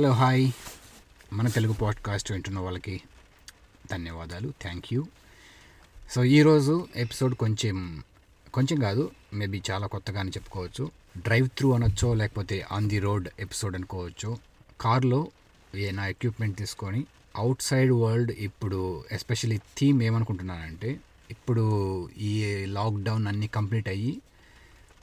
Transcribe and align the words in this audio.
Hello 0.00 0.12
hi. 0.12 0.52
మన 1.32 1.48
Telugu 1.48 1.72
podcast 1.72 2.32
వింటున్న 2.32 2.58
వాళ్ళకి 2.58 3.00
ధన్యవాదాలు. 3.90 4.52
Thank 4.62 4.84
you. 4.92 5.06
సో 6.10 6.24
ఈరోజు 6.24 6.88
ఎపిసోడ్ 6.96 7.34
కొంచెం 7.34 8.02
కొంచెం 8.54 8.80
కాదు 8.80 9.10
మేబీ 9.32 9.62
చాలా 9.70 9.86
కొత్తగానే 9.86 10.30
చెప్పుకోవచ్చు. 10.30 10.90
డ్రైవ్ 11.18 11.48
త్రూ 11.48 11.72
అనొచ్చో 11.72 12.14
లేకపోతే 12.14 12.66
ఆన్ 12.72 12.88
ది 12.88 12.98
రోడ్ 12.98 13.28
ఎపిసోడ్ 13.38 13.76
అనుకోవచ్చు. 13.76 14.38
కార్లో 14.80 15.28
ఏ 15.74 15.90
నా 15.90 16.06
ఎక్విప్మెంట్ 16.06 16.58
తీసుకొని 16.58 17.04
అవుట్ 17.36 17.62
సైడ్ 17.62 17.92
వరల్డ్ 17.92 18.32
ఇప్పుడు 18.32 19.04
ఎస్పెషల్లీ 19.12 19.56
థీమ్ 19.56 20.02
ఏమనుకుంటున్నానంటే 20.02 21.00
ఇప్పుడు 21.30 22.08
ఈ 22.18 22.64
లాక్డౌన్ 22.64 23.26
అన్నీ 23.26 23.46
కంప్లీట్ 23.46 23.88
అయ్యి 23.88 24.22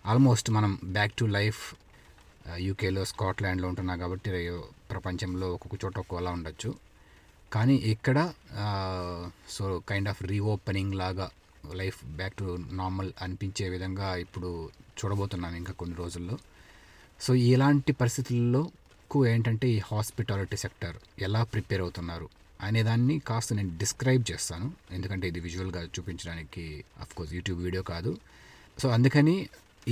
ఆల్మోస్ట్ 0.05 0.51
మనం 0.51 0.79
బ్యాక్ 0.83 1.13
టు 1.13 1.25
లైఫ్ 1.25 1.75
యూకేలో 2.67 3.01
స్కాట్లాండ్లో 3.11 3.67
ఉంటున్నా 3.71 3.95
కాబట్టి 4.03 4.29
ప్రపంచంలో 4.91 5.47
ఒక్కొక్క 5.55 5.77
చోట 5.85 5.95
ఒక్కోలా 6.03 6.31
ఉండొచ్చు. 6.37 6.69
కానీ 7.55 7.75
ఇక్కడ 7.93 8.17
సో 9.55 9.65
కైండ్ 9.89 10.09
ఆఫ్ 10.13 10.21
రీఓపెనింగ్ 10.31 10.95
లాగా 11.01 11.27
లైఫ్ 11.81 11.99
బ్యాక్ 12.19 12.35
టు 12.41 12.47
నార్మల్ 12.79 13.11
అనిపించే 13.21 13.65
విధంగా 13.75 14.09
ఇప్పుడు 14.23 14.49
చూడబోతున్నాను 14.99 15.55
ఇంకా 15.61 15.73
కొన్ని 15.81 15.95
రోజుల్లో. 16.03 16.37
సో 17.25 17.31
ఇలాంటి 17.51 17.91
పరిస్థితుల్లో 18.01 18.61
ఎక్కువ 19.03 19.27
ఏంటంటే 19.33 19.67
ఈ 19.75 19.79
హాస్పిటాలిటీ 19.91 20.57
సెక్టర్ 20.63 20.95
ఎలా 21.27 21.41
ప్రిపేర్ 21.53 21.81
అవుతున్నారు 21.81 22.27
అనేదాన్ని 22.67 23.15
కాస్త 23.29 23.53
నేను 23.53 23.71
డిస్క్రైబ్ 23.81 24.23
చేస్తాను. 24.31 24.67
ఎందుకంటే 24.91 25.25
ఇది 25.31 25.39
విజువల్గా 25.47 25.81
చూపించడానికి 25.95 26.63
అఫ్కోర్స్ 27.03 27.33
యూట్యూబ్ 27.37 27.59
వీడియో 27.65 27.83
కాదు. 27.93 28.11
సో 28.81 28.87
అందుకని 28.89 29.35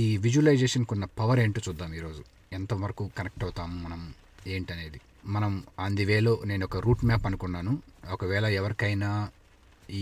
ఈ 0.04 0.06
విజువలైజేషన్కి 0.24 0.92
ఉన్న 0.94 1.04
పవర్ 1.18 1.40
ఏంటో 1.44 1.60
చూద్దాం 1.68 1.92
ఈరోజు. 1.94 2.22
ఎంతవరకు 2.58 3.04
కనెక్ట్ 3.18 3.44
అవుతాం 3.46 3.70
మనం 3.84 4.00
ఏంటనేది. 4.54 4.98
మనం 5.34 5.52
ఆన్ 5.84 5.96
ది 5.98 6.04
వేలో 6.10 6.32
నేను 6.50 6.64
ఒక 6.68 6.80
రూట్ 6.86 7.02
మ్యాప్ 7.08 7.26
అనుకున్నాను. 7.30 7.72
ఒకవేళ 8.14 8.46
ఎవరికైనా 8.60 9.10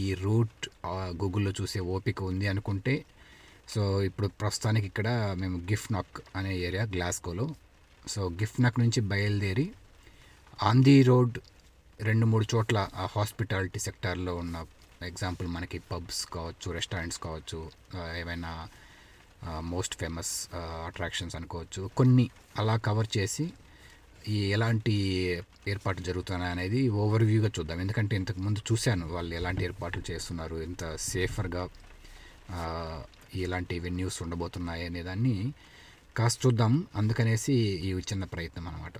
ఈ 0.01 0.05
రూట్ 0.25 0.65
గూగుల్లో 1.23 1.53
చూసే 1.61 1.81
ఓపిక 1.95 2.23
ఉంది 2.31 2.47
అనుకుంటే 2.53 2.95
సో 3.73 3.83
ఇప్పుడు 4.09 4.29
ప్రస్తుతానికి 4.41 4.87
ఇక్కడ 4.91 5.09
మేము 5.43 5.57
గిఫ్ట్ 5.71 5.93
నాక్ 5.93 6.19
అనే 6.37 6.53
ఏరియా 6.67 6.85
గ్లాస్కోలో 6.95 7.47
సో 8.03 8.23
గిఫ్ట్ 8.41 8.61
నాక్ 8.65 8.79
నుంచి 8.83 9.01
బయలుదేరి 9.13 9.67
ఆన్ 10.69 10.83
ది 10.89 10.97
రోడ్ 11.11 11.37
రెండు 11.99 12.25
మూడు 12.27 12.47
చోట్ల 12.53 12.79
ఆ 12.95 13.05
హాస్పిటాలిటీ 13.15 13.81
సెక్టార్లో 13.87 14.33
ఉన్న 14.43 14.57
ఎగ్జాంపుల్ 15.09 15.49
మనకి 15.57 15.79
పబ్స్ 15.91 16.21
కావచ్చు 16.35 16.69
రెస్టారెంట్స్ 16.73 17.21
కావచ్చు 17.27 17.61
ఏమైనా 18.21 18.53
మోస్ట్ 19.61 19.95
ఫేమస్ 19.95 20.33
అట్రాక్షన్స్ 20.87 21.37
అనుకోవచ్చు. 21.37 21.91
కొన్ని 21.97 22.31
అలా 22.59 22.77
కవర్ 22.77 23.09
చేసి 23.17 23.53
ఈ 24.29 24.39
ఎలాంటి 24.57 24.95
ఏర్పాట్లు 25.69 26.05
జరుగుతున్నాయి 26.05 26.53
అనేది 26.53 26.89
ఓవర్వ్యూగా 26.89 27.51
చూద్దాం. 27.59 27.81
ఎందుకంటే 27.81 28.17
ఇంతకుముందు 28.17 28.61
చూశాను 28.73 29.07
వాళ్ళు 29.07 29.35
ఎలాంటి 29.35 29.65
ఏర్పాట్లు 29.65 30.03
చేస్తున్నారు 30.11 30.57
ఎంత 30.57 30.97
సేఫర్గా 30.97 31.69
ఎలాంటి 33.35 33.79
వెన్యూస్ 33.79 34.23
ఉండబోతున్నాయి 34.23 34.87
అనే 34.87 35.03
దాన్ని 35.03 35.53
కాస్త 36.17 36.47
చూద్దాం. 36.47 36.87
అందుకనేసి 36.97 37.55
ఈ 37.89 37.93
చిన్న 37.93 38.25
ప్రయత్నం 38.25 38.69
అనమాట 38.69 38.93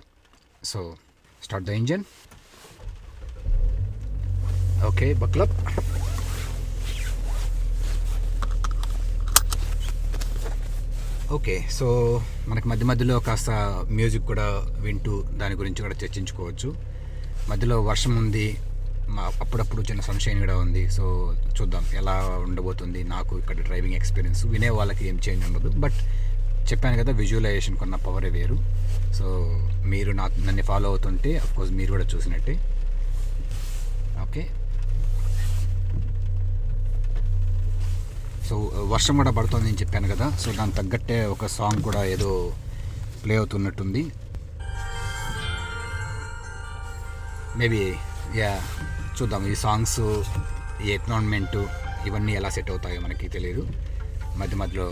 so 0.63 0.95
start 1.43 1.67
the 1.67 1.71
engine 1.71 2.03
okay 4.85 5.13
buckle up 5.13 5.55
okay 11.31 11.65
so 11.71 11.87
మనకి 12.47 12.67
మధ్య 12.67 12.85
మధ్యలో 12.85 13.19
కాస్త 13.19 13.49
మ్యూజిక్ 13.91 14.25
కూడా 14.25 14.65
వింటూ 14.79 15.23
దాని 15.37 15.55
గురించి 15.55 15.81
కూడా 15.81 15.95
చర్చించుకోవచ్చు. 16.03 16.75
మధ్యలో 17.49 17.81
వర్షం 17.81 18.15
ఉంది 18.17 18.57
అప్పుడప్పుడు 19.41 19.81
చిన్న 19.81 20.01
సన్షైన్ 20.01 20.39
కూడా 20.39 20.57
ఉంది. 20.57 20.89
సో 20.89 21.03
చూద్దాం 21.57 21.85
ఎలా 21.95 22.15
ఉండబోతుంది 22.45 23.03
నాకు 23.03 23.39
ఇక్కడ 23.39 23.55
డ్రైవింగ్ 23.55 23.95
ఎక్స్పీరియన్స్ 23.95 24.45
వినే 24.45 24.69
వాళ్ళకి 24.69 25.07
ఏం 25.07 25.19
చేంజ్ 25.29 25.45
ఉండదు. 25.45 25.69
బట్ 25.69 25.99
చెప్పాను 26.71 27.03
కదా 27.03 27.11
విజువలైజేషన్ 27.11 27.77
కొన్న 27.77 27.95
పవరే 27.95 28.29
వేరు. 28.29 28.57
సో 29.13 29.25
మీరు 29.85 30.11
నా 30.11 30.27
నన్ను 30.27 30.63
ఫాలో 30.63 30.89
అవుతుంటే 30.89 31.37
అఫ్కోర్స్ 31.37 31.73
మీరు 31.73 31.91
కూడా 31.91 32.03
చూసినట్టే. 32.03 32.55
ఓకే 34.27 34.43
సో 38.47 38.55
uh, 38.77 38.83
వర్షం 38.93 39.15
కూడా 39.19 39.31
పడుతుంది 39.37 39.67
అని 39.71 39.79
చెప్పాను 39.81 40.07
కదా. 40.13 40.25
సో 40.41 40.47
దానికి 40.57 40.77
తగ్గట్టే 40.79 41.17
ఒక 41.35 41.47
సాంగ్ 41.57 41.79
కూడా 41.87 42.01
ఏదో 42.15 42.31
ప్లే 43.23 43.35
అవుతున్నట్టుంది. 43.41 44.03
మేబీ 47.59 47.81
యా 48.39 48.51
చూద్దాం. 49.17 49.43
ఈ 49.53 49.55
సాంగ్స్ 49.65 49.99
ఈ 50.85 50.89
ఎక్నాన్మెంటు 50.97 51.61
ఇవన్నీ 52.09 52.33
ఎలా 52.39 52.49
సెట్ 52.55 52.71
అవుతాయో 52.73 52.99
మనకి 53.05 53.27
తెలియదు 53.35 53.63
మధ్య 54.41 54.55
మధ్యలో 54.61 54.87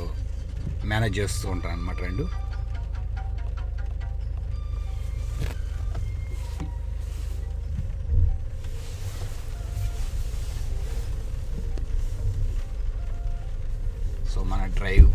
మేనేజ్ 0.92 1.16
చేస్తూ 1.20 1.46
ఉంటాను 1.56 1.76
అనమాట 1.78 2.00
రెండు. 2.08 2.26
సో 14.34 14.42
మన 14.52 14.62
డ్రైవ్ 14.78 15.08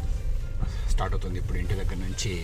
స్టార్ట్ 0.93 1.15
అవుతుంది 1.15 1.39
ఇప్పుడు 1.43 1.59
ఇంటి 1.63 1.75
దగ్గర 1.81 1.99
నుంచి. 2.07 2.35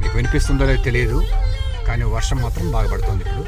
మీకు 0.00 0.14
వినిపిస్తుందో 0.18 0.64
లేదో 0.70 0.82
తెలియదు 0.88 1.18
కానీ 1.88 2.04
వర్షం 2.16 2.38
మాత్రం 2.46 2.66
బాగా 2.76 2.90
పడుతుంది 2.92 3.24
ఇప్పుడు. 3.26 3.44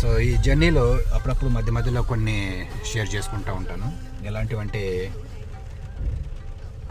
సో 0.00 0.10
ఈ 0.26 0.30
జర్నీలో 0.44 0.84
అప్పుడప్పుడు 1.16 1.50
మధ్య 1.56 1.70
మధ్యలో 1.76 2.02
కొన్ని 2.10 2.36
షేర్ 2.90 3.08
చేసుకుంటూ 3.14 3.50
ఉంటాను. 3.60 3.88
ఎలాంటివంటే 4.28 4.82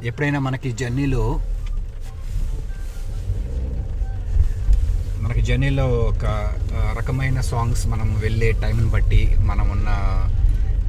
ఎప్పుడైనా 0.08 0.40
మనకి 0.40 0.70
జర్నీలో 0.72 1.24
మనకి 5.24 5.42
జర్నీలో 5.42 5.86
ఒక 5.88 6.26
రకమైన 7.00 7.40
సాంగ్స్ 7.42 7.88
మనం 7.88 8.20
వెళ్ళే 8.20 8.52
టైంని 8.52 8.90
బట్టి 8.90 9.36
మనం 9.40 9.70
ఉన్న 9.70 9.90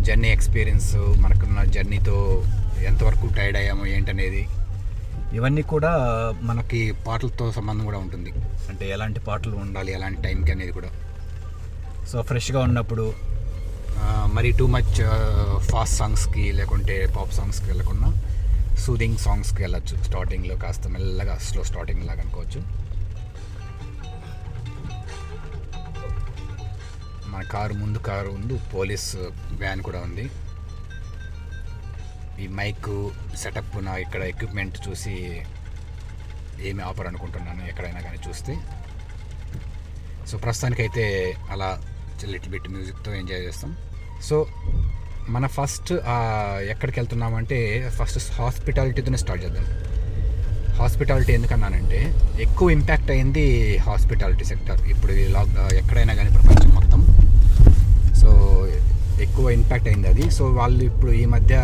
జర్నీ 0.00 0.28
ఎక్స్పీరియన్స్ 0.28 0.94
మనకున్న 0.94 1.64
జర్నీతో 1.64 2.16
ఎంతవరకు 2.86 3.26
టైర్డ్ 3.38 3.58
అయ్యామో 3.58 3.86
ఏంటనేది 3.86 4.48
ఇవన్నీ 5.36 5.62
కూడా 5.62 5.92
మనకి 6.42 6.94
పాటలతో 7.06 7.52
సంబంధం 7.52 7.84
కూడా 7.84 7.98
ఉంటుంది. 7.98 8.30
అంటే 8.68 8.90
ఎలాంటి 8.90 9.20
పాటలు 9.20 9.56
ఉండాలి 9.56 9.92
ఎలాంటి 9.92 10.22
టైంకి 10.22 10.52
అనేది 10.52 10.72
కూడా. 10.72 10.90
సో 12.12 12.22
ఫ్రెష్గా 12.22 12.60
ఉన్నప్పుడు 12.60 13.12
మరి 14.34 14.50
టూ 14.58 14.66
మచ్ 14.66 14.96
ఫాస్ట్ 15.70 15.96
సాంగ్స్కి 15.96 16.52
లేకుంటే 16.52 17.12
పాప్ 17.16 17.32
సాంగ్స్కి 17.34 17.66
వెళ్ళకుండా 17.66 18.08
సూదింగ్ 18.78 19.16
సాంగ్స్కి 19.16 19.62
వెళ్ళచ్చు. 19.62 20.02
స్టార్టింగ్లో 20.02 20.56
కాస్త 20.56 20.88
మెల్లగా 20.88 21.38
స్లో 21.38 21.64
స్టార్టింగ్ 21.64 22.04
లాగా 22.04 22.20
అనుకోవచ్చు. 22.20 22.60
మన 27.30 27.42
కారు 27.42 27.74
ముందు 27.74 27.98
కారు 27.98 28.30
ముందు 28.30 28.60
పోలీస్ 28.74 29.16
వ్యాన్ 29.52 29.82
కూడా 29.82 29.98
ఉంది. 29.98 30.30
ఈ 32.44 32.48
మైక్ 32.48 33.10
సెటప్ 33.36 33.84
నా 33.84 33.96
ఇక్కడ 33.96 34.22
ఎక్విప్మెంట్ 34.22 34.88
చూసి 34.88 35.42
ఏమి 36.60 36.82
ఆఫర్ 36.82 37.06
అనుకుంటున్నాను 37.06 37.66
ఎక్కడైనా 37.66 38.00
కానీ 38.00 38.18
చూస్తే. 38.28 38.56
సో 40.26 40.38
ప్రస్తుతానికైతే 40.38 41.36
అలా 41.50 41.82
లిటిల్ 42.24 42.50
బిట్ 42.50 42.68
మ్యూజిక్తో 42.68 43.14
ఎంజాయ్ 43.14 43.40
చేస్తాం. 43.40 43.76
సో 44.22 44.46
మన 45.34 45.46
ఫస్ట్ 45.56 45.90
ఎక్కడికి 46.72 46.96
వెళ్తున్నామంటే 47.00 47.58
ఫస్ట్ 47.96 48.18
హాస్పిటాలిటీతోనే 48.38 49.18
స్టార్ట్ 49.22 49.42
చేద్దాం. 49.44 49.66
హాస్పిటాలిటీ 50.78 51.32
ఎందుకన్నానంటే 51.38 51.98
ఎక్కువ 52.44 52.66
ఇంపాక్ట్ 52.76 53.10
అయింది 53.14 53.44
హాస్పిటాలిటీ 53.86 54.44
సెక్టర్ 54.50 54.80
ఇప్పుడు 54.92 55.12
లాక్ 55.34 55.50
ఎక్కడైనా 55.80 56.14
కానీ 56.20 56.30
ప్రపంచం 56.36 56.70
మొత్తం. 56.78 57.00
సో 58.20 58.30
ఎక్కువ 59.26 59.46
ఇంపాక్ట్ 59.58 59.88
అయింది 59.90 60.08
అది. 60.12 60.24
సో 60.36 60.44
వాళ్ళు 60.58 60.82
ఇప్పుడు 60.90 61.12
ఈ 61.22 61.24
మధ్య 61.34 61.54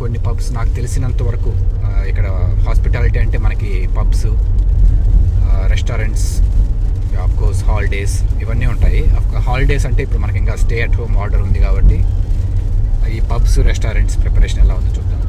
కొన్ని 0.00 0.20
పబ్స్ 0.26 0.48
నాకు 0.58 0.72
తెలిసినంత 0.78 1.22
వరకు 1.30 1.52
ఇక్కడ 2.10 2.26
హాస్పిటాలిటీ 2.68 3.18
అంటే 3.24 3.38
మనకి 3.46 3.70
పబ్స్ 3.98 4.26
రెస్టారెంట్స్ 5.72 6.28
కోర్స్ 7.40 7.62
హాలిడేస్ 7.70 8.16
ఇవన్నీ 8.42 8.66
ఉంటాయి. 8.74 9.00
హాలిడేస్ 9.48 9.84
అంటే 9.88 10.00
ఇప్పుడు 10.06 10.20
మనకి 10.24 10.38
ఇంకా 10.42 10.54
స్టే 10.62 10.76
అట్ 10.86 10.96
హోమ్ 11.00 11.16
ఆర్డర్ 11.24 11.42
ఉంది 11.46 11.60
కాబట్టి 11.66 11.98
ఈ 13.58 13.62
రెస్టారెంట్స్ 13.66 14.16
ప్రిపరేషన్ 14.22 14.60
ఎలా 14.62 14.74
ఉందో 14.74 14.90
చూద్దాం. 14.96 15.20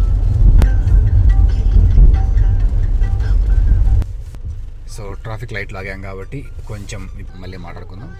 సో 4.96 5.04
ట్రాఫిక్ 5.24 5.54
లైట్ 5.54 5.74
లాగాం 5.78 6.02
కాబట్టి 6.02 6.40
కొంచెం 6.68 7.10
మళ్ళీ 7.42 7.58
మాట్లాడుకుందాం. 7.66 8.12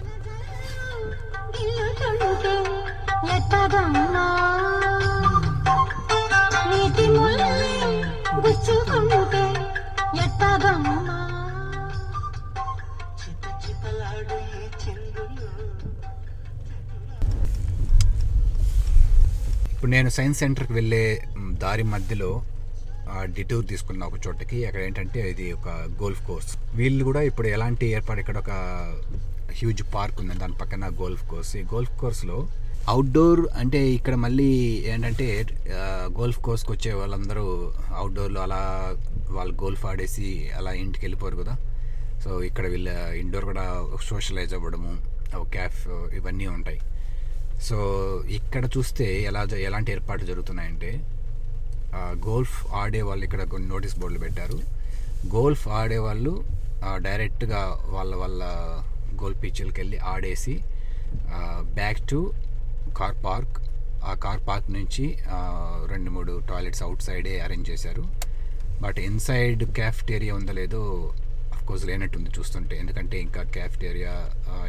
ఎట్టదమ్మా 10.24 11.15
ఇప్పుడు 19.86 19.98
నేను 19.98 20.10
సైన్స్ 20.14 20.38
సెంటర్కి 20.42 20.74
వెళ్ళే 20.76 21.02
దారి 21.62 21.84
మధ్యలో 21.90 22.30
డిటూర్ 23.34 23.66
తీసుకున్న 23.72 24.06
ఒక 24.10 24.16
చోటకి 24.24 24.56
అక్కడ 24.68 24.80
ఏంటంటే 24.86 25.20
ఇది 25.32 25.44
ఒక 25.56 25.68
గోల్ఫ్ 26.00 26.22
కోర్స్. 26.28 26.48
వీళ్ళు 26.78 27.02
కూడా 27.08 27.20
ఇప్పుడు 27.28 27.46
ఎలాంటి 27.56 27.84
ఏర్పాటు 27.96 28.20
ఇక్కడ 28.22 28.38
ఒక 28.44 28.50
హ్యూజ్ 29.58 29.82
పార్క్ 29.92 30.16
ఉంది 30.22 30.36
దాని 30.40 30.56
పక్కన 30.62 30.88
గోల్ఫ్ 31.02 31.22
కోర్స్. 31.32 31.52
ఈ 31.60 31.62
గోల్ఫ్ 31.74 31.92
కోర్స్లో 32.00 32.38
అవుట్డోర్ 32.94 33.42
అంటే 33.60 33.82
ఇక్కడ 33.98 34.16
మళ్ళీ 34.24 34.48
ఏంటంటే 34.94 35.28
గోల్ఫ్ 36.18 36.40
కోర్స్కి 36.48 36.72
వచ్చే 36.76 36.94
వాళ్ళందరూ 37.02 37.46
అవుట్డోర్లో 38.00 38.42
అలా 38.46 38.60
వాళ్ళు 39.38 39.54
గోల్ఫ్ 39.62 39.86
ఆడేసి 39.92 40.32
అలా 40.60 40.74
ఇంటికి 40.82 41.04
వెళ్ళిపోరు 41.08 41.38
కదా. 41.44 41.56
సో 42.24 42.42
ఇక్కడ 42.50 42.66
వీళ్ళ 42.74 42.88
ఇండోర్ 43.22 43.48
కూడా 43.52 43.66
సోషలైజ్ 44.10 44.56
అవ్వడము 44.58 44.92
క్యాఫ్ 45.56 45.80
ఇవన్నీ 46.20 46.48
ఉంటాయి. 46.58 46.80
సో 47.66 47.76
ఇక్కడ 48.38 48.64
చూస్తే 48.76 49.06
ఎలా 49.22 49.42
ఎలాంటి 49.68 49.92
ఏర్పాట్లు 49.92 50.26
జరుగుతున్నాయంటే 50.26 50.90
గోల్ఫ్ 52.26 52.56
ఆడే 52.80 53.02
వాళ్ళు 53.02 53.24
ఇక్కడ 53.24 53.42
కొన్ని 53.52 53.68
నోటీస్ 53.68 53.98
బోర్డులు 54.00 54.20
పెట్టారు. 54.20 54.58
గోల్ఫ్ 55.34 55.68
ఆడే 55.68 55.98
వాళ్ళు 55.98 56.32
డైరెక్ట్గా 57.06 57.60
వాళ్ళ 57.94 58.14
వాళ్ళ 58.16 58.42
గోల్ఫ్ 59.22 59.42
పిచ్లకి 59.42 59.80
వెళ్ళి 59.80 59.98
ఆడేసి 60.12 60.54
బ్యాక్ 61.78 62.02
టు 62.10 62.32
కార్ 62.98 63.16
పార్క్. 63.24 63.56
ఆ 64.04 64.14
కార్ 64.24 64.42
పార్క్ 64.48 64.68
నుంచి 64.70 65.04
రెండు 65.92 66.10
మూడు 66.16 66.32
టాయిలెట్స్ 66.50 66.82
అవుట్ 66.82 67.02
సైడే 67.02 67.40
అరేంజ్ 67.44 67.70
చేశారు. 67.70 68.04
బట్ 68.82 68.98
ఇన్సైడ్ 68.98 69.64
క్యాఫ్టేరియా 69.78 70.34
ఉందో 70.34 70.52
లేదో 70.52 70.82
కోర్స్ 71.68 71.84
లేనట్టుంది 71.90 72.30
చూస్తుంటే. 72.36 72.74
ఎందుకంటే 72.82 73.16
ఇంకా 73.26 73.42
క్యాఫ్టేరియా 73.56 74.14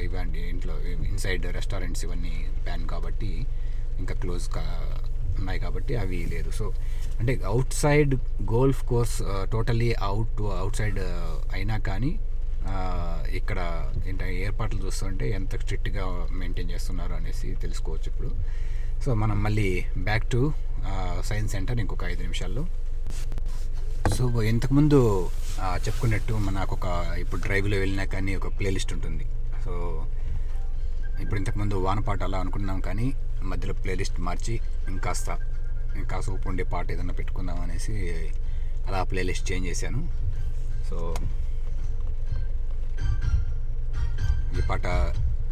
ఇవన్నీ 0.06 0.44
ఇంట్లో 0.54 0.76
ఇన్సైడ్ 1.12 1.46
రెస్టారెంట్స్ 1.58 2.04
ఇవన్నీ 2.08 2.36
బ్యాన్ 2.68 2.86
కాబట్టి 2.94 3.32
ఇంకా 4.02 4.16
క్లోజ్ 4.24 4.48
కా 4.56 4.64
ఉన్నాయి 5.40 5.60
కాబట్టి 5.66 5.94
అవి 6.04 6.20
లేదు. 6.36 6.50
సో 6.60 6.66
అంటే 7.20 7.34
outside 7.84 8.14
golf 8.54 8.82
course 8.92 9.18
totally 9.56 9.90
out 10.10 10.42
outside 10.82 11.00
అయినా 11.58 11.78
కానీ 11.90 12.12
ఇక్కడ 13.40 13.60
ఏంటంటే 14.08 14.34
ఏర్పాట్లు 14.46 14.80
చూస్తుంటే 14.86 15.26
ఎంత 15.38 15.60
స్ట్రిక్ట్గా 15.64 16.06
మెయింటైన్ 16.40 16.72
చేస్తున్నారు 16.74 17.14
అనేసి 17.20 17.50
తెలుసుకోవచ్చు 17.64 18.08
ఇప్పుడు. 18.12 18.30
సో 19.04 19.10
మనం 19.22 19.38
మళ్ళీ 19.46 19.70
బ్యాక్ 20.08 20.26
టు 20.34 20.42
సైన్స్ 21.30 21.54
సెంటర్ 21.56 21.80
ఇంకొక 21.84 22.04
ఐదు 22.12 22.22
నిమిషాల్లో. 22.28 22.64
సో 24.15 24.25
ఇంతకుముందు 24.51 24.98
చెప్పుకున్నట్టు 25.86 26.33
మనకు 26.48 26.74
ఒక 26.77 26.88
ఇప్పుడు 27.21 27.39
డ్రైవ్లో 27.45 27.77
వెళ్ళినా 27.83 28.06
కానీ 28.13 28.31
ఒక 28.39 28.48
ప్లేలిస్ట్ 28.59 28.92
ఉంటుంది. 28.95 29.25
సో 29.65 29.74
ఇప్పుడు 31.24 31.38
ఇంతకుముందు 31.42 31.75
వానపాట 31.86 32.21
అలా 32.27 32.39
అనుకున్నాం 32.44 32.80
కానీ 32.88 33.07
మధ్యలో 33.51 33.74
ప్లేలిస్ట్ 33.83 34.18
మార్చి 34.27 34.56
ఇంకాస్త 34.92 35.30
ఇంకా 36.01 36.18
సూపు 36.25 36.48
ఉండే 36.51 36.65
పాట 36.74 36.88
ఏదైనా 36.95 37.15
పెట్టుకుందాం 37.19 37.59
అనేసి 37.65 37.95
అలా 38.88 39.00
ప్లేలిస్ట్ 39.12 39.45
చేంజ్ 39.51 39.68
చేశాను. 39.69 40.01
సో 40.89 40.98
ఈ 44.57 44.63
పాట 44.69 44.88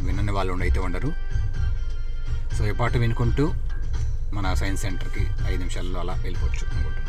వినని 0.06 0.36
వాళ్ళు 0.38 0.62
అయితే 0.68 0.80
ఉండరు. 0.88 1.12
సో 2.58 2.62
ఈ 2.72 2.76
పాట 2.82 2.94
వినుకుంటూ 3.04 3.46
మన 4.36 4.54
సైన్స్ 4.62 4.84
సెంటర్కి 4.86 5.26
ఐదు 5.52 5.60
నిమిషాల్లో 5.64 6.00
అలా 6.04 6.14
వెళ్ళిపోవచ్చు 6.24 6.64
అనుకుంటున్నాను. 6.72 7.05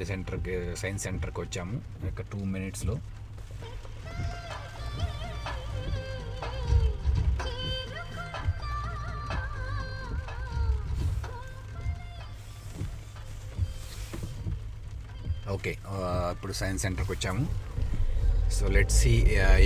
సిటీ 0.00 0.12
సెంటర్కి 0.12 0.52
సైన్స్ 0.80 1.02
సెంటర్కి 1.04 1.40
వచ్చాము. 1.40 1.74
ఒక 2.08 2.22
టూ 2.32 2.38
మినిట్స్లో. 2.52 2.94
ఓకే 15.54 15.72
ఇప్పుడు 16.34 16.52
సైన్స్ 16.52 16.82
సెంటర్కి 16.82 17.12
వచ్చాము. 17.12 17.44
సో 18.50 18.66
లెట్ 18.68 18.94
సి 19.00 19.12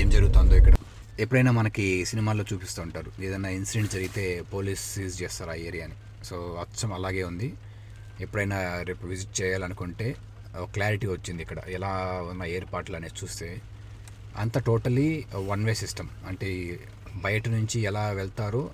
ఏం 0.00 0.10
జరుగుతుందో 0.10 0.56
ఇక్కడ. 0.56 0.74
ఎప్పుడైనా 1.20 1.52
మనకి 1.60 1.86
సినిమాల్లో 2.12 2.46
చూపిస్తూ 2.52 2.82
ఉంటారు. 2.82 3.12
ఏదైనా 3.22 3.52
ఇన్సిడెంట్ 3.60 3.92
జరిగితే 3.92 4.26
పోలీస్ 4.54 4.84
సీజ్ 4.94 5.22
చేస్తారు 5.22 5.54
ఆ 5.54 5.58
ఏరియాని. 5.70 5.98
సో 6.24 6.36
అచ్చం 6.64 6.92
అలాగే 6.98 7.24
ఉంది. 7.30 7.50
ఎప్పుడైనా 8.24 8.58
రేపు 8.88 9.04
విజిట్ 9.10 9.32
చేయాలనుకుంటే 9.40 10.08
క్లారిటీ 10.62 11.06
వచ్చింది 11.06 11.42
ఇక్కడ. 11.42 11.58
ఎలా 11.68 11.92
ఉన్న 12.30 12.44
ఏర్పాట్లు 12.44 12.96
అనేది 12.96 13.24
చూస్తే 13.24 13.60
అంత 14.36 14.58
టోటలీ 14.58 15.24
వన్ 15.46 15.64
వే 15.64 15.74
సిస్టమ్ 15.74 16.08
అంటే 16.26 16.80
బయట 17.16 17.48
నుంచి 17.48 17.80
ఎలా 17.80 18.10
వెళ్తారో 18.10 18.70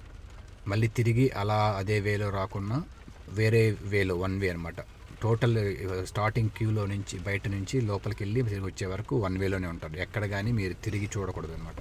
మళ్ళీ 0.69 0.89
తిరిగి 0.89 1.31
అలా 1.31 1.75
అదే 1.79 2.01
వేలో 2.01 2.31
రాకుండా 2.31 2.83
వేరే 3.29 3.77
వేలో 3.83 4.15
వన్ 4.17 4.41
వే 4.41 4.49
అనమాట 4.49 4.81
టోటల్ 5.23 5.77
స్టార్టింగ్ 6.07 6.49
క్యూలో 6.49 6.87
నుంచి 6.87 7.19
బయట 7.19 7.49
నుంచి 7.49 7.81
లోపలికి 7.81 8.25
వెళ్ళి 8.25 8.43
తిరిగి 8.43 8.67
వచ్చే 8.67 8.87
వరకు 8.87 9.17
వన్ 9.17 9.39
వేలోనే 9.39 9.69
ఉంటారు. 9.69 9.97
ఎక్కడ 9.97 10.25
కానీ 10.27 10.53
మీరు 10.53 10.73
తిరిగి 10.73 11.09
చూడకూడదు 11.17 11.53
అనమాట 11.53 11.81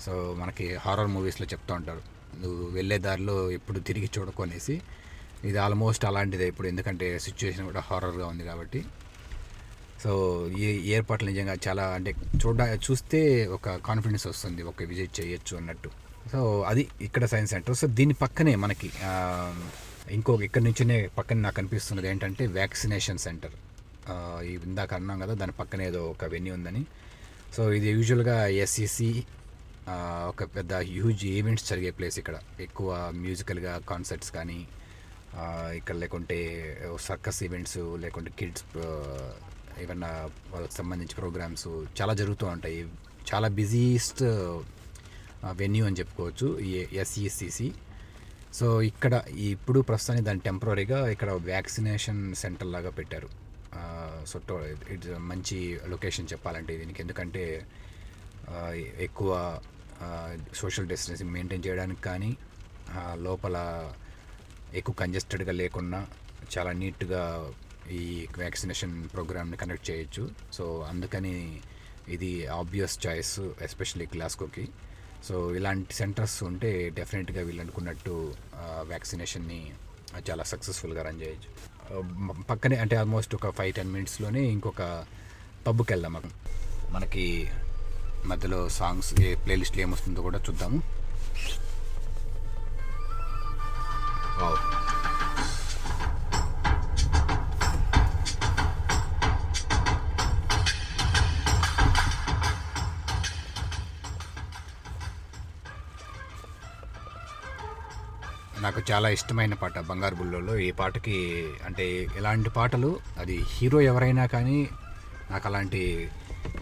సో 0.00 0.36
మనకి 0.38 0.74
హారర్ 0.74 1.06
మూవీస్లో 1.06 1.46
చెప్తూ 1.46 1.74
ఉంటారు. 1.74 2.02
నువ్వు 2.40 2.66
వెళ్ళే 2.70 2.98
దారిలో 2.98 3.50
ఎప్పుడు 3.50 3.78
తిరిగి 3.78 4.10
చూడకు 4.18 4.42
అనేసి 4.42 4.80
ఇది 5.48 5.58
ఆల్మోస్ట్ 5.64 6.04
అలాంటిదే 6.10 6.46
ఇప్పుడు 6.52 6.68
ఎందుకంటే 6.70 7.06
సిచ్యువేషన్ 7.26 7.66
కూడా 7.70 7.82
హారర్గా 7.88 8.26
ఉంది 8.32 8.44
కాబట్టి. 8.50 8.80
సో 10.02 10.12
ఈ 10.58 10.66
ఏర్పాట్లు 10.96 11.26
నిజంగా 11.30 11.54
చాలా 11.66 11.84
అంటే 11.96 12.10
చూడ 12.42 12.60
చూస్తే 12.86 13.20
ఒక 13.56 13.74
కాన్ఫిడెన్స్ 13.88 14.26
వస్తుంది 14.32 14.62
ఒక 14.70 14.82
విజిట్ 14.90 15.12
చేయొచ్చు 15.20 15.54
అన్నట్టు. 15.60 15.90
సో 16.32 16.40
అది 16.70 16.82
ఇక్కడ 17.06 17.24
సైన్స్ 17.32 17.52
సెంటర్ 17.54 17.76
సో 17.80 17.86
దీని 17.98 18.14
పక్కనే 18.22 18.52
మనకి 18.64 18.88
ఇంకో 20.16 20.32
ఇక్కడ 20.46 20.62
నుంచినే 20.68 20.96
పక్కన 21.18 21.38
నాకు 21.46 21.58
అనిపిస్తున్నది 21.62 22.08
ఏంటంటే 22.12 22.44
వ్యాక్సినేషన్ 22.58 23.20
సెంటర్ 23.26 23.56
ఈ 24.50 24.52
ఇందాక 24.68 24.90
అన్నాం 24.98 25.18
కదా 25.24 25.34
దాని 25.40 25.54
పక్కనే 25.60 25.84
ఏదో 25.90 26.00
ఒక 26.14 26.24
వెన్యూ 26.34 26.52
ఉందని. 26.58 26.82
సో 27.56 27.62
ఇది 27.78 27.88
యూజువల్గా 27.96 28.36
ఎస్ఈసి 28.64 29.10
ఒక 30.30 30.42
పెద్ద 30.56 30.72
హ్యూజ్ 30.92 31.22
ఈవెంట్స్ 31.36 31.64
జరిగే 31.70 31.90
ప్లేస్ 31.98 32.18
ఇక్కడ. 32.22 32.36
ఎక్కువ 32.66 32.90
మ్యూజికల్గా 33.22 33.74
కాన్సర్ట్స్ 33.90 34.32
కానీ 34.38 34.58
ఇక్కడ 35.78 35.96
లేకుంటే 36.02 36.38
సర్కస్ 37.08 37.40
ఈవెంట్స్ 37.46 37.78
లేకుంటే 38.04 38.30
కిడ్స్ 38.38 38.64
ఏమన్నా 39.82 40.10
వాళ్ళకి 40.52 40.74
సంబంధించి 40.78 41.14
ప్రోగ్రామ్స్ 41.20 41.68
చాలా 42.00 42.14
జరుగుతూ 42.20 42.46
ఉంటాయి. 42.54 42.80
చాలా 43.30 43.48
బిజీయెస్ట్ 43.60 44.22
వెన్యూ 45.60 45.84
అని 45.88 45.98
చెప్పుకోవచ్చు 46.00 46.48
ఈ 46.68 46.72
ఎస్ఈసిసి 47.02 47.68
సో 48.58 48.66
ఇక్కడ 48.90 49.14
ఇప్పుడు 49.52 49.80
ప్రస్తుతానికి 49.90 50.24
దాన్ని 50.26 50.42
టెంపరీగా 50.48 50.98
ఇక్కడ 51.14 51.30
వ్యాక్సినేషన్ 51.50 52.22
సెంటర్ 52.42 52.70
లాగా 52.74 52.90
పెట్టారు. 52.98 53.28
సో 54.30 54.38
ఇట్స్ 54.94 55.10
మంచి 55.30 55.58
లొకేషన్ 55.92 56.28
చెప్పాలంటే 56.32 56.72
దీనికి. 56.80 57.00
ఎందుకంటే 57.04 57.44
ఎక్కువ 59.06 59.30
సోషల్ 60.60 60.88
డిస్టెన్సింగ్ 60.92 61.32
మెయింటైన్ 61.36 61.64
చేయడానికి 61.66 62.02
కానీ 62.08 62.30
లోపల 63.26 63.56
ఎక్కువ 64.74 64.94
కంజెస్టెడ్గా 64.94 65.52
లేకుండా 65.52 66.06
చాలా 66.58 66.72
నీట్గా 66.72 67.52
ఈ 67.90 68.26
వ్యాక్సినేషన్ 68.38 69.08
ప్రోగ్రామ్ని 69.08 69.56
కండక్ట్ 69.56 69.90
చేయొచ్చు. 69.90 70.30
సో 70.52 70.86
అందుకని 70.90 71.60
ఇది 72.08 72.46
ఆబ్వియస్ 72.46 73.06
చాయిస్ 73.06 73.40
ఎస్పెషల్లీ 73.40 74.08
గ్లాస్కోకి 74.14 74.68
సో 75.28 75.54
ఇలాంటి 75.54 75.94
సెంటర్స్ 75.94 76.42
ఉంటే 76.42 76.88
డెఫినెట్గా 76.88 77.42
వీళ్ళు 77.42 77.62
అనుకున్నట్టు 77.62 78.34
వ్యాక్సినేషన్ని 78.58 79.72
చాలా 80.30 80.44
సక్సెస్ఫుల్గా 80.44 81.02
రన్ 81.02 81.20
చేయొచ్చు. 81.22 82.42
పక్కనే 82.42 82.76
అంటే 82.76 82.96
ఆల్మోస్ట్ 82.96 83.34
ఒక 83.34 83.50
ఫైవ్ 83.50 83.74
టెన్ 83.74 83.92
మినిట్స్లోనే 83.92 84.42
ఇంకొక 84.44 85.04
పబ్కి 85.66 85.92
వెళ్దాం 85.92 86.22
మనకి 86.90 87.50
మధ్యలో 88.24 88.68
సాంగ్స్ 88.68 89.20
ఏ 89.20 89.34
ప్లేలిస్ట్లో 89.34 89.82
ఏమొస్తుందో 89.82 90.22
కూడా 90.22 90.38
చూద్దాము. 90.38 90.82
నాకు 108.60 108.82
చాలా 108.90 109.08
ఇష్టమైన 109.08 109.54
పాట 109.54 109.78
బంగారు 109.78 110.14
బుల్లోలో. 110.14 110.58
ఈ 110.58 110.70
పాటకి 110.70 111.48
అంటే 111.66 112.06
ఎలాంటి 112.16 112.50
పాటలు? 112.50 113.00
అది 113.18 113.44
హీరో 113.46 113.80
ఎవరైనా 113.80 114.26
కానీ 114.26 114.68
నాకు 115.30 115.48
అలాంటి 115.48 116.10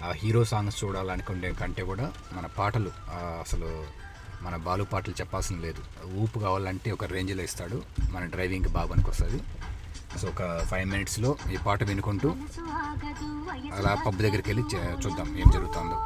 ఆ 0.05 0.13
హీరో 0.13 0.45
సాంగ్స్ 0.45 0.85
చూడాలనుకునే 0.85 1.53
కంటే 1.53 1.83
కూడా 1.83 2.13
మన 2.33 2.47
పాటలు 2.47 2.91
అసలు 3.15 3.87
మన 4.43 4.57
బాలు 4.57 4.85
పాటలు 4.85 5.15
చెప్పాల్సిన 5.21 5.59
లేదు. 5.59 6.07
ఊపు 6.15 6.39
కావాలంటే 6.39 6.91
ఒక 6.91 7.05
రేంజ్లో 7.05 7.43
ఇస్తాడు. 7.43 7.83
మన 8.11 8.25
డ్రైవింగ్కి 8.25 8.71
బాగా 8.71 8.87
పనికొస్తుంది 8.87 9.43
సో 10.19 10.29
ఒక 10.29 10.65
ఫైవ్ 10.65 10.91
మినిట్స్లో 10.91 11.37
ఈ 11.53 11.57
పాట 11.57 11.85
వినుకుంటూ 11.85 12.37
అలా 13.77 13.95
పబ్ 14.07 14.17
దగ్గరికి 14.17 14.51
వెళ్ళి 14.51 14.77
చే- 14.77 15.07
చూద్దాం 15.07 15.39
ఏం 15.39 15.51
జరుగుతుందో. 15.53 16.05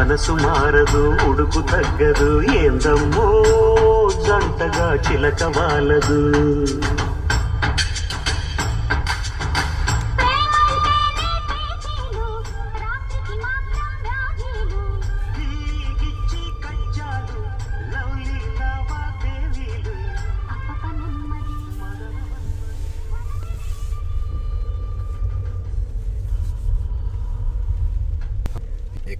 మనసు 0.00 0.32
మారదు 0.32 1.00
ఉడుకు 1.28 1.60
తగ్గదు 1.60 2.28
ఏందమ్మో 2.42 3.26
జంటగా 4.26 4.86
చిలక 4.94 5.42
వాలదు. 5.56 6.20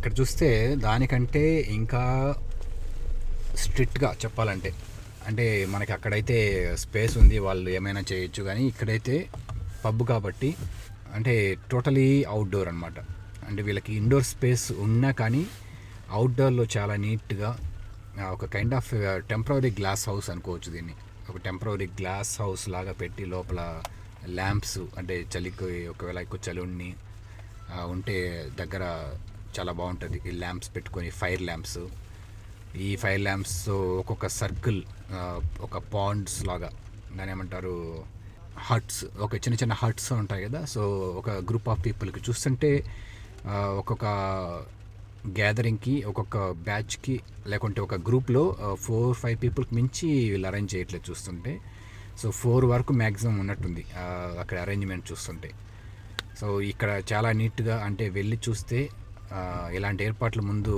ఇక్కడ 0.01 0.21
చూస్తే 0.21 0.77
దానికంటే 0.77 1.61
ఇంకా 1.71 2.03
స్ట్రిక్ట్గా 3.55 4.17
చెప్పాలంటే 4.25 4.71
అంటే 5.27 5.67
మనకి 5.67 5.93
అక్కడైతే 5.93 6.37
స్పేస్ 6.77 7.19
ఉంది 7.19 7.39
వాళ్ళు 7.39 7.71
ఏమైనా 7.71 8.01
చేయొచ్చు 8.13 8.43
కానీ 8.43 8.63
ఇక్కడైతే 8.67 9.29
పబ్ 9.85 10.03
కాబట్టి 10.09 10.57
అంటే 11.15 11.35
టోటలీ 11.71 12.25
అవుట్డోర్ 12.25 12.69
అనమాట 12.69 12.99
అంటే 13.49 13.63
వీళ్ళకి 13.63 13.93
ఇండోర్ 13.93 14.25
స్పేస్ 14.25 14.73
ఉన్నా 14.79 15.11
కానీ 15.13 15.47
అవుట్డోర్లో 16.11 16.65
చాలా 16.77 16.97
నీట్గా 16.97 17.51
ఒక 18.33 18.45
kind 18.47 18.75
of 18.75 18.91
temporary 19.29 19.71
glass 19.71 20.09
house 20.09 20.31
అనుకోవచ్చు 20.31 20.73
దీన్ని. 20.73 20.95
ఒక 21.31 21.37
టెంపరీ 21.39 21.87
గ్లాస్ 22.01 22.41
హౌస్ 22.41 22.69
లాగా 22.69 22.93
పెట్టి 22.93 23.25
లోపల 23.25 23.61
ల్యాంప్స్ 24.29 24.79
అంటే 24.99 25.27
చలికి 25.37 25.89
ఒకవేళ 25.89 26.19
ఎక్కువ 26.19 26.41
చలి 26.49 26.61
ఉన్ని 26.61 26.91
ఉంటే 27.89 28.17
దగ్గర 28.59 28.85
చాలా 29.59 29.73
బాగుంటుంది. 29.81 30.19
ఈ 30.29 30.33
ల్యాంప్స్ 30.43 30.71
పెట్టుకొని 30.77 31.11
ఫైర్ 31.21 31.43
ల్యాంప్స్. 31.49 31.81
ఈ 32.87 32.89
ఫైర్ 33.03 33.23
ల్యాంప్స్ 33.27 33.59
ఒక్కొక్క 34.01 34.27
సర్కిల్ 34.41 34.81
ఒక 35.67 35.77
పాండ్స్ 35.95 36.39
లాగా. 36.51 36.71
దాని 37.19 37.31
ఏమంటారు? 37.37 37.77
హట్స్ 38.69 39.03
ఒక 39.27 39.35
చిన్న 39.45 39.57
చిన్న 39.63 39.75
హట్స్ 39.83 40.09
ఉంటాయి 40.23 40.43
కదా. 40.49 40.61
సో 40.75 40.83
ఒక 41.21 41.31
గ్రూప్ 41.49 41.69
ఆఫ్ 41.73 41.81
పీపుల్కి 41.87 42.21
చూస్తుంటే 42.29 42.71
ఒక్కొక్క 43.81 44.05
గ్యాదరింగ్కి 45.39 45.95
ఒక్కొక్క 46.11 46.37
బ్యాచ్కి 46.69 47.15
లేకుంటే 47.53 47.81
ఒక 47.87 47.95
గ్రూప్లో 48.09 48.45
ఫోర్ 48.85 49.17
ఫైవ్ 49.23 49.39
పీపుల్కి 49.43 49.75
మించి 49.79 50.09
వీళ్ళు 50.33 50.47
అరేంజ్ 50.51 50.71
చేయట్లేదు 50.75 51.05
చూస్తుంటే. 51.11 51.53
సో 52.21 52.29
ఫోర్ 52.39 52.65
వరకు 52.73 52.93
మ్యాక్సిమం 53.03 53.37
ఉన్నట్టుంది 53.43 53.83
అక్కడ 54.43 54.57
అరేంజ్మెంట్ 54.65 55.05
చూస్తుంటే. 55.11 55.51
సో 56.41 56.47
ఇక్కడ 56.73 56.91
చాలా 57.13 57.31
నీట్గా 57.41 57.77
అంటే 57.87 58.05
వెళ్ళి 58.19 58.39
చూస్తే 58.49 58.79
ఇలాంటి 59.77 60.05
ఏర్పాట్లు 60.05 60.43
ముందు 60.43 60.75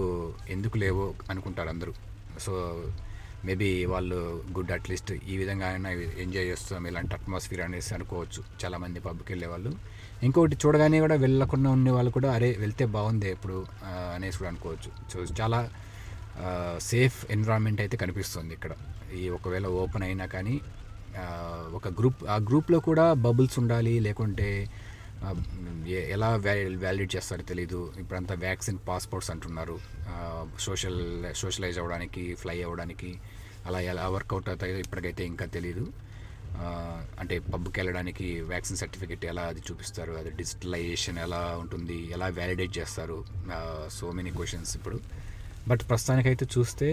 ఎందుకు 0.49 0.77
లేవో 0.79 1.07
అనుకుంటారు 1.31 1.69
అందరూ? 1.69 1.93
సో 2.45 2.53
మేబీ 3.47 3.69
వాళ్ళు 3.93 4.19
గుడ్ 4.57 4.73
అట్లీస్ట్ 4.73 5.13
ఈ 5.13 5.37
విధంగా 5.37 5.67
అయినా 5.67 5.91
ఎంజాయ్ 6.25 6.47
చేస్తాం 6.47 6.85
ఇలాంటి 6.87 7.13
అట్మాస్ఫియర్ 7.15 7.63
అనేసి 7.65 7.91
అనుకోవచ్చు 7.95 8.41
చాలామంది 8.65 9.01
పబ్కి 9.01 9.31
వెళ్ళే 9.33 9.49
వాళ్ళు. 9.53 9.73
ఇంకోటి 10.27 10.57
చూడగానే 10.65 10.99
కూడా 11.05 11.17
వెళ్ళకుండా 11.25 11.71
ఉండే 11.77 11.91
వాళ్ళు 11.97 12.11
కూడా 12.11 12.29
అరే 12.33 12.51
వెళ్తే 12.59 12.85
బాగుంది 12.97 13.31
ఇప్పుడు 13.37 13.57
అనేసి 14.17 14.39
కూడా 14.39 14.51
అనుకోవచ్చు. 14.53 14.91
సో 15.13 15.19
చాలా 15.41 15.61
సేఫ్ 16.91 17.19
ఎన్విరాన్మెంట్ 17.31 17.81
అయితే 17.81 17.97
కనిపిస్తుంది 17.97 18.55
ఇక్కడ. 18.59 18.73
ఈ 19.21 19.25
ఒకవేళ 19.39 19.67
ఓపెన్ 19.83 20.03
అయినా 20.03 20.27
కానీ 20.27 20.55
ఒక 21.79 21.89
గ్రూప్ 21.99 22.21
ఆ 22.35 22.37
గ్రూప్లో 22.49 22.79
కూడా 22.81 23.13
బబుల్స్ 23.25 23.59
ఉండాలి 23.59 23.95
లేకుంటే 24.01 24.49
ఎలా 26.15 26.29
వ్యాలిడేట్ 26.47 27.13
చేస్తారో 27.17 27.45
తెలియదు 27.51 27.81
ఇప్పుడంతా 28.03 28.35
వ్యాక్సిన్ 28.47 28.79
పాస్పోర్ట్స్ 28.89 29.31
అంటున్నారు. 29.35 29.77
సోషల్ 30.67 31.01
సోషలైజ్ 31.43 31.79
అవ్వడానికి 31.83 32.25
ఫ్లై 32.43 32.57
అవ్వడానికి 32.67 33.11
అలా 33.67 33.81
ఎలా 33.93 34.05
వర్కౌట్ 34.15 34.49
అవుతాయో 34.53 34.79
ఇప్పటికైతే 34.85 35.23
ఇంకా 35.33 35.47
తెలియదు 35.57 35.85
అంటే 37.21 37.35
పబ్కి 37.53 37.77
వెళ్ళడానికి 37.81 38.27
వ్యాక్సిన్ 38.51 38.79
సర్టిఫికేట్ 38.81 39.25
ఎలా 39.33 39.45
అది 39.51 39.61
చూపిస్తారు 39.69 40.13
అది 40.21 40.31
డిజిటలైజేషన్ 40.41 41.19
ఎలా 41.27 41.43
ఉంటుంది 41.63 41.99
ఎలా 42.17 42.27
వ్యాలిడేట్ 42.39 42.75
చేస్తారు 42.79 43.19
సో 43.99 44.11
మెనీ 44.19 44.33
క్వశ్చన్స్ 44.39 44.73
ఇప్పుడు. 44.79 44.99
బట్ 45.69 45.83
ప్రస్తుతానికైతే 45.91 46.47
చూస్తే 46.57 46.89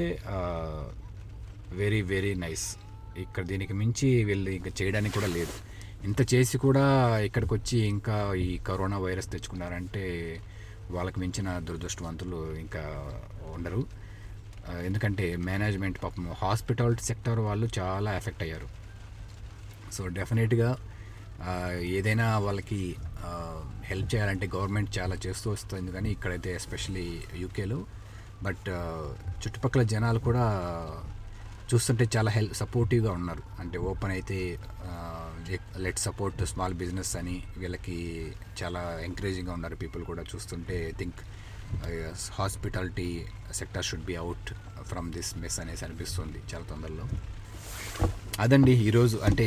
వెరీ 1.82 2.02
వెరీ 2.14 2.34
నైస్ 2.46 2.68
ఇక్కడ 3.24 3.44
దీనికి 3.52 3.74
మించి 3.82 4.10
వీళ్ళు 4.30 4.50
ఇంకా 4.60 4.72
చేయడానికి 4.82 5.16
కూడా 5.18 5.30
లేదు. 5.38 5.56
ఇంత 6.06 6.34
చేసి 6.34 6.58
కూడా 6.58 6.84
ఇక్కడికి 7.20 7.54
వచ్చి 7.54 7.78
ఇంకా 7.78 8.34
ఈ 8.34 8.58
కరోనా 8.58 8.98
వైరస్ 8.98 9.32
తెచ్చుకున్నారంటే 9.32 10.04
వాళ్ళకి 10.92 11.20
మించిన 11.20 11.60
దురదృష్టవంతులు 11.60 12.56
ఇంకా 12.56 12.84
ఉండరు. 13.54 13.82
ఎందుకంటే 14.84 15.36
మేనేజ్మెంట్ 15.36 16.04
పాపం 16.04 16.26
హాస్పిటల్ 16.42 16.96
సెక్టర్ 16.98 17.40
వాళ్ళు 17.40 17.68
చాలా 17.80 18.12
ఎఫెక్ట్ 18.18 18.44
అయ్యారు. 18.44 18.70
సో 19.94 20.08
డెఫినెట్గా 20.08 20.78
ఏదైనా 21.98 22.38
వాళ్ళకి 22.38 22.96
హెల్ప్ 23.84 24.16
చేయాలంటే 24.16 24.46
గవర్నమెంట్ 24.56 25.00
చాలా 25.00 25.16
చేస్తూ 25.26 25.52
వస్తుంది 25.52 25.92
కానీ 25.92 26.10
ఇక్కడైతే 26.12 26.56
ఎస్పెషలీ 26.56 27.22
యూకేలో. 27.36 27.86
బట్ 28.44 28.70
చుట్టుపక్కల 29.42 29.84
జనాలు 29.84 30.20
కూడా 30.20 30.46
చూస్తుంటే 31.74 32.10
చాలా 32.18 32.32
హెల్ప్ 32.32 32.54
సపోర్టివ్గా 32.54 33.12
ఉన్నారు. 33.12 33.44
అంటే 33.60 33.78
ఓపెన్ 33.78 34.12
అయితే 34.12 34.38
లెట్ 35.86 36.00
సపోర్ట్ 36.00 36.40
స్మాల్ 36.52 36.76
బిజినెస్ 36.82 37.14
అని 37.20 37.36
వీళ్ళకి 37.58 37.98
చాలా 38.62 38.82
ఎంకరేజింగ్గా 39.08 39.54
ఉన్నారు 39.54 39.76
పీపుల్ 39.76 40.04
కూడా 40.12 40.24
చూస్తుంటే. 40.32 40.78
I 40.92 40.96
think 41.02 41.20
hospitality 42.38 43.10
sector 43.60 43.86
should 43.90 44.06
be 44.06 44.16
out 44.24 44.48
from 44.92 45.08
this 45.18 45.32
mess 45.38 45.60
అనేసి 45.60 45.86
అనిపిస్తుంది 45.86 46.40
చాలా 46.54 46.66
తొందరలో. 46.70 47.06
అదండి 48.44 48.74
ఈరోజు 48.88 49.18
అంటే 49.28 49.46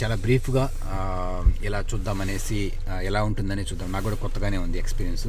చాలా 0.00 0.16
బ్రీఫ్గా 0.24 0.64
uh, 0.94 1.42
ఇలా 1.66 1.78
చూద్దామనేసి 1.90 2.58
uh, 2.88 3.00
ఎలా 3.08 3.20
ఉంటుందని 3.24 3.62
చూద్దాం. 3.62 3.88
నాకు 3.92 4.04
కూడా 4.04 4.18
కొత్తగానే 4.24 4.58
ఉంది 4.64 4.78
ఎక్స్పీరియన్స్ 4.78 5.28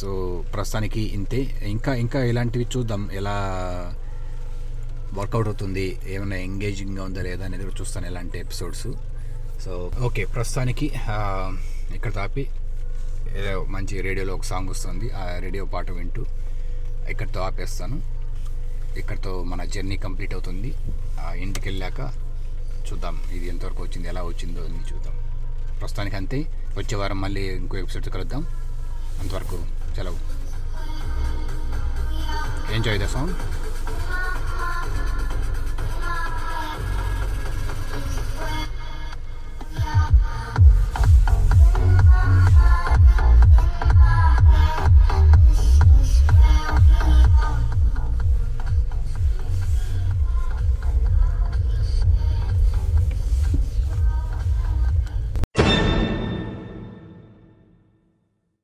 సో 0.00 0.10
um, 0.36 0.52
ప్రస్తుతానికి 0.52 1.02
ఇంతే. 1.18 1.40
ఇంకా 1.74 1.94
ఇంకా 1.94 2.20
ఇలాంటివి 2.32 2.66
చూద్దాం. 2.76 3.02
ఎలా 3.20 3.36
వర్కౌట్ 5.18 5.48
అవుతుంది 5.50 5.84
ఏమైనా 6.14 6.36
ఎంగేజింగ్గా 6.46 7.02
ఉందా 7.08 7.22
లేదా 7.28 7.44
అనేది 7.48 7.64
కూడా 7.66 7.76
చూస్తాను 7.80 8.06
ఇలాంటి 8.10 8.36
ఎపిసోడ్స్. 8.44 8.88
సో 9.64 9.72
ఓకే 10.08 10.22
ప్రస్తుతానికి 10.34 10.86
ఇక్కడ 11.96 12.12
తాపి 12.18 12.44
ఏదో 13.40 13.52
మంచి 13.74 13.94
రేడియోలో 14.06 14.32
ఒక 14.38 14.44
సాంగ్ 14.50 14.70
వస్తుంది 14.74 15.06
ఆ 15.22 15.24
రేడియో 15.44 15.64
పాట 15.74 15.90
వింటూ 15.98 16.22
ఇక్కడితో 17.12 17.40
ఆపేస్తాను. 17.48 17.96
ఇక్కడితో 19.00 19.32
మన 19.50 19.60
జర్నీ 19.74 19.96
కంప్లీట్ 20.06 20.32
అవుతుంది. 20.36 20.70
ఆ 21.24 21.28
ఇంటికి 21.44 21.66
వెళ్ళాక 21.70 22.00
చూద్దాం 22.88 23.16
ఇది 23.36 23.46
ఎంతవరకు 23.52 23.80
వచ్చింది 23.86 24.08
ఎలా 24.12 24.22
వచ్చిందో 24.30 24.62
అని 24.68 24.80
చూద్దాం. 24.90 25.16
ప్రస్తుతానికి 25.80 26.16
అంతే 26.20 26.38
వచ్చే 26.78 26.94
వారం 27.00 27.18
మళ్ళీ 27.24 27.44
ఇంకో 27.60 27.76
ఎపిసోడ్ 27.84 28.08
కలుద్దాం. 28.16 28.42
అంతవరకు 29.22 29.58
సెలవు 29.96 30.18
ఎంజాయ్ 32.76 33.00
ద 33.04 33.06
సాంగ్ 33.14 33.34